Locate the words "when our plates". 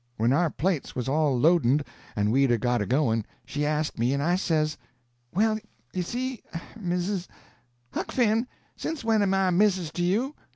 0.17-0.95